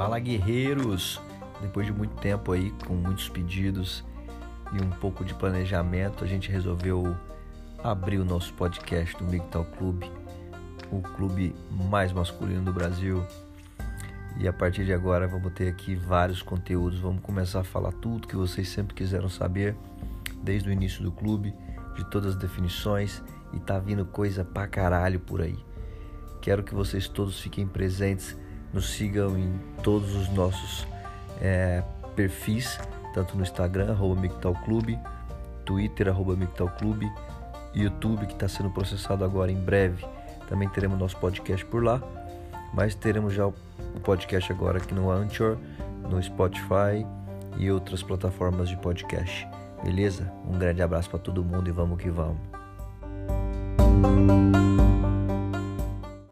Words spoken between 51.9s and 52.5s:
que vamos.